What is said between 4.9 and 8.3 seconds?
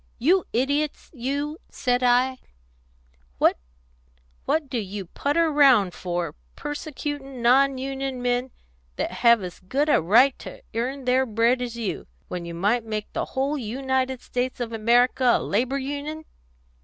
putter round for, persecuting non union